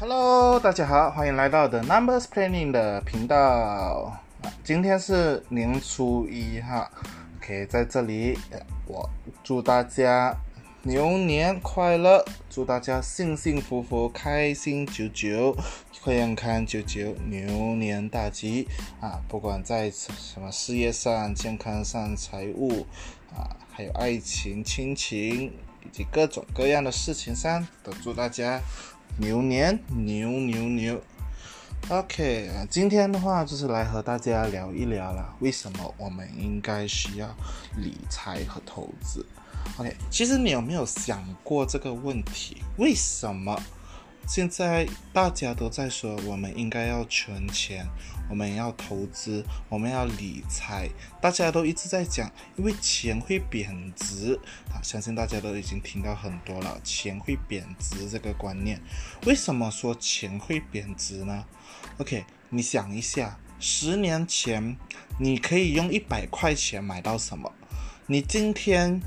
[0.00, 4.18] Hello，大家好，欢迎来到 The Numbers Planning 的频道。
[4.64, 6.90] 今天是年初一哈
[7.36, 8.38] ，OK，在这里
[8.86, 9.10] 我
[9.44, 10.34] 祝大家
[10.84, 15.54] 牛年快乐，祝大家幸幸福福、开心久久、
[16.02, 18.66] 健康久久、牛年大吉
[19.02, 19.20] 啊！
[19.28, 22.86] 不管在什么事业上、健康上、财务
[23.36, 25.52] 啊，还有爱情、亲情
[25.84, 28.62] 以及各种各样的事情上，都祝大家。
[29.18, 31.02] 牛年牛牛牛
[31.88, 37.28] ，OK，今天的话就是来和大家聊一聊啦，为什么我们应该需要
[37.76, 39.24] 理财和投资
[39.78, 42.62] ？OK，其实你有没有想过这个问题？
[42.78, 43.60] 为什么？
[44.30, 47.84] 现在大家都在说，我们应该要存钱，
[48.28, 50.88] 我们要投资，我们要理财。
[51.20, 54.38] 大家都一直在讲，因为钱会贬值
[54.72, 58.80] 啊，相信大家都已经听到很多了，钱会贬值这个观念。
[59.26, 61.44] 为什么说钱会贬值呢
[61.98, 64.76] ？OK，你想一下，十年前
[65.18, 67.52] 你可以用一百块钱买到什么？
[68.06, 69.00] 你今天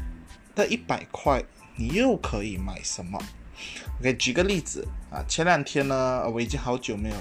[0.54, 1.42] 的一百块，
[1.78, 3.18] 你又可以买什么
[4.00, 7.16] ？OK，举个例子啊，前两天呢，我已经好久没有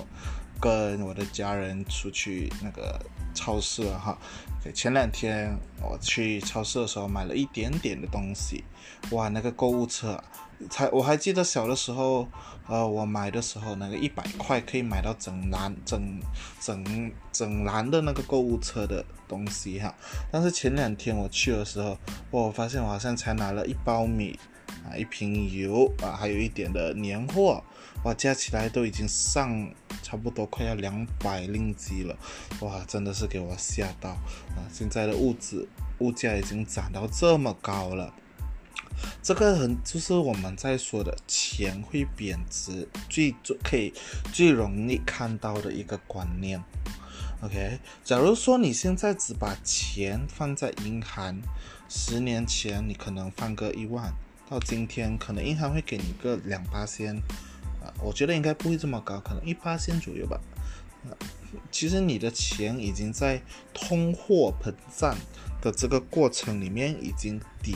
[0.60, 2.98] 跟我的家人出去那个
[3.34, 4.18] 超市了哈。
[4.72, 8.62] 前两天我去超市的时候买了一点点的东西，
[9.10, 10.22] 哇，那个购物车，
[10.70, 12.28] 才我还记得小的时候，
[12.68, 16.20] 呃，我买的时候那个一百块可以买到整篮整
[16.60, 19.92] 整整篮的那个购物车的东西哈。
[20.30, 21.98] 但是前两天我去的时候，
[22.30, 24.38] 我发现我好像才拿了一包米。
[24.84, 27.62] 啊，一瓶油啊，还有一点的年货，
[28.04, 32.16] 哇，加起来都已经上差不多快要两百令吉了，
[32.60, 34.66] 哇，真的是给我吓到啊！
[34.72, 38.12] 现在的物质物价已经涨到这么高了，
[39.22, 43.92] 这个很就是我们在说的钱会贬值，最最可以
[44.32, 46.62] 最容易看到的一个观念。
[47.42, 51.40] OK，假如说你现在只把钱放在银行，
[51.88, 54.12] 十年前你可能放个一万。
[54.52, 57.16] 到今天，可能银行会给你个两八仙，
[57.82, 60.38] 啊，我觉得应该不会这么高，可能一八仙左右吧。
[61.04, 61.16] 啊，
[61.70, 63.40] 其实你的钱已经在
[63.72, 65.16] 通货膨胀
[65.62, 67.74] 的这个过程里面已经底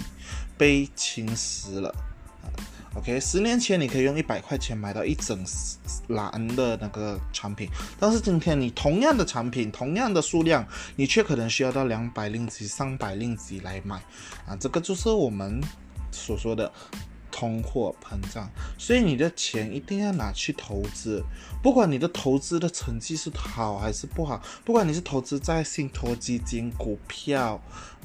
[0.59, 1.89] 被侵蚀了。
[2.43, 2.53] 啊
[2.95, 5.43] ，OK，十年前你可以用一百块钱买到一整
[6.09, 13.97] 篮的那个产品，但是今天你同样的产品，同样的数量，你却可能需要到两百令吉、三百令吉来买。
[14.47, 15.63] 啊，这个就是我们。
[16.16, 16.72] 所说的
[17.31, 21.22] 通货膨胀，所以你的钱一定要拿去投资，
[21.62, 27.60] 不管你的投资的成绩是好还是不好，不管你是投资在信托基金、股票，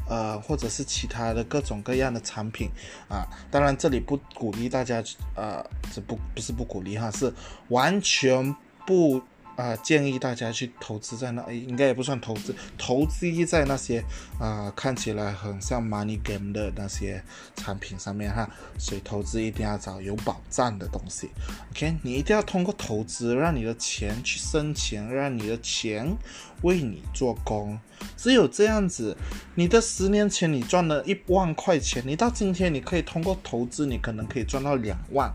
[0.10, 2.70] 呃，或者是其他的各种各样的产品
[3.08, 5.02] 啊，当然这里不鼓励大家，
[5.36, 7.34] 呃，这不不是不鼓励哈，是
[7.70, 8.56] 完全
[8.86, 9.22] 不。
[9.56, 14.04] 啊，建议大家去投资在那，应该也不算投资，投资在那些
[14.40, 17.24] 啊看起来很像 money game 的那些
[17.56, 18.50] 产品上面哈。
[18.78, 21.30] 所以投资一定要找有保障的东西。
[21.72, 26.16] OK，你一定要通过投资让你的钱去生钱，让你的钱
[26.64, 27.80] 为你做工。
[28.18, 29.16] 只有这样子，
[29.56, 35.32] 你的十年前你赚了一万块钱，你到今天你可以通过投资，你可能可以赚到两万。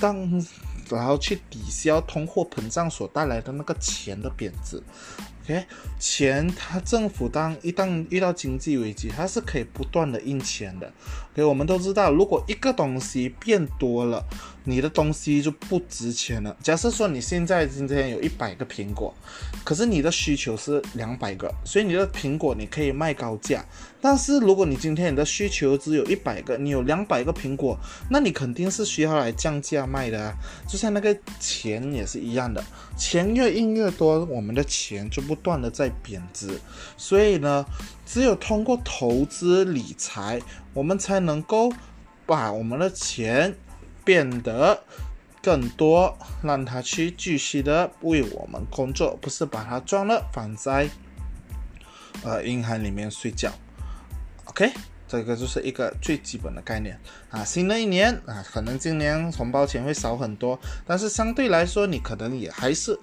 [0.00, 0.16] 当
[0.90, 4.82] 然后去抵消通货膨胀所带来的那个钱的贬值。
[5.44, 5.62] OK，
[5.98, 10.90] 钱它政府当一旦遇到经济危机，它是可以不断的印钱的。
[11.34, 14.24] OK，我们都知道，如果一个东西变多了，
[14.64, 16.56] 你的东西就不值钱了。
[16.62, 19.14] 假设说你现在今天有一百个苹果，
[19.64, 23.62] 可是你的需求是两百个，所以你的苹果你可以卖高价。
[24.00, 27.78] 但是如果你今天你的需求只有一百个，你有两百个苹果，
[28.10, 30.34] 那你肯定是需要来降价卖的啊。
[30.66, 32.62] 就像那个钱也是一样的，
[32.96, 35.33] 钱越印越多，我们的钱就不。
[35.34, 36.60] 不断的在贬值，
[36.96, 37.64] 所以呢，
[38.06, 40.40] 只有通过投资理财，
[40.72, 41.72] 我们才能够
[42.24, 43.56] 把我们的钱
[44.04, 44.84] 变得
[45.42, 50.88] 更多，让它去继续的为我们工作，不是把它装了放在
[52.22, 53.50] 呃银行里面睡觉。
[54.44, 54.70] OK，
[55.08, 56.96] 这个就是一个最基本的概念
[57.30, 57.44] 啊。
[57.44, 62.96] 新的一年啊，可能今年红包钱会少很多，但是相对来说，你可能也还是。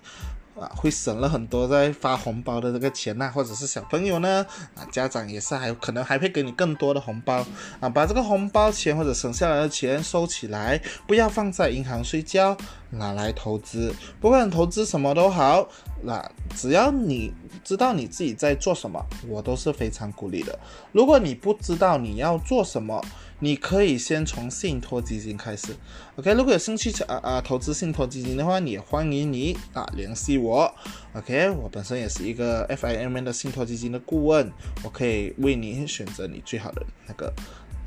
[0.61, 7.45] 啊，会省了很多在发红包的这个钱呐，或者是小朋友呢，啊，家长也是还有可能还会给你更多的红包
[7.79, 12.55] 啊，把这个红包钱或者省下来的钱收起来，不要放在银行睡觉，
[12.91, 15.67] 拿来投资，不管投资什么都好，
[16.03, 16.23] 那
[16.55, 20.57] 只要你知道你自己在做什么，我都是非常鼓励的。
[20.91, 23.03] 如果你不知道你要做什么，
[23.43, 25.75] 你可以先从信托基金开始。
[26.15, 30.73] OK，如果有兴趣啊啊投资信托基金的话，也欢迎你啊联系我。
[31.13, 34.51] OK，我本身也是一个 FIM 的信托基金的顾问，
[34.83, 37.33] 我可以为你选择你最好的那个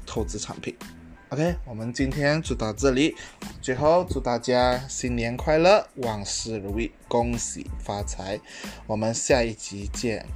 [0.05, 0.75] 投资产品。
[1.31, 3.15] OK，我们今天就到这里。
[3.63, 8.41] 最后祝大家新年快乐，万事如意，恭喜发财。
[8.87, 10.27] 我们下一集见。